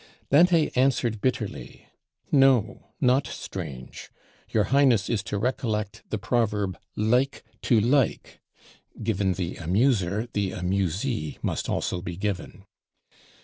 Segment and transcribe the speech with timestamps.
[0.31, 1.85] Dante answered bitterly:
[2.31, 4.09] "No, not strange;
[4.49, 8.39] your Highness is to recollect the Proverb, 'Like to Like;'"
[9.03, 12.65] given the amuser, the amusee must also be given!